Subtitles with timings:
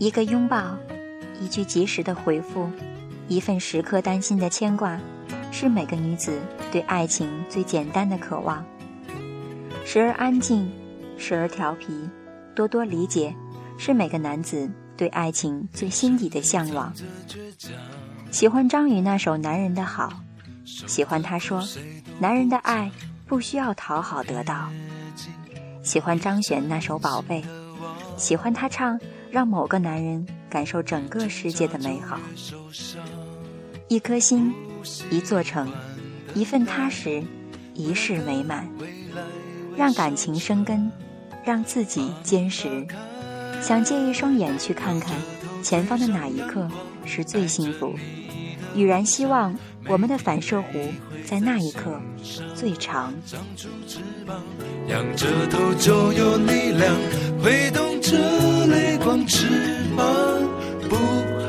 [0.00, 0.78] 一个拥抱，
[1.42, 2.70] 一句及时的回复，
[3.28, 4.98] 一份时刻担心的牵挂，
[5.52, 6.40] 是每个女子
[6.72, 8.64] 对爱情最简单的渴望。
[9.84, 10.72] 时而安静，
[11.18, 12.08] 时而调皮，
[12.54, 13.34] 多多理解，
[13.76, 16.90] 是每个男子对爱情最心底的向往。
[18.30, 20.14] 喜欢张宇那首《男人的好》，
[20.88, 21.62] 喜欢他说
[22.18, 22.90] ：“男人的爱
[23.26, 24.70] 不需要讨好得到。”
[25.84, 27.42] 喜欢张悬那首《宝贝》，
[28.20, 29.00] 喜欢他唱。
[29.32, 32.18] 让某个男人感受整个世界的美好，
[33.86, 34.52] 一颗心，
[35.08, 35.70] 一座城，
[36.34, 37.22] 一份踏实，
[37.72, 38.68] 一世美满。
[39.76, 40.90] 让感情生根，
[41.44, 42.84] 让自己坚实。
[43.62, 45.14] 想借一双眼去看看，
[45.62, 46.68] 前方的哪一刻
[47.04, 47.94] 是最幸福？
[48.74, 50.88] 雨然希望我们的反射弧
[51.24, 52.00] 在那一刻
[52.56, 53.14] 最长。
[54.88, 56.92] 仰着头就有力量，
[59.50, 59.56] 翅
[59.96, 60.06] 膀，
[60.88, 61.39] 不